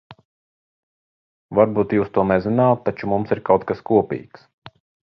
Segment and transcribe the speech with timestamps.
[1.61, 4.53] Varbūt jūs to nezināt, taču mums ir kaut kas kopīgs.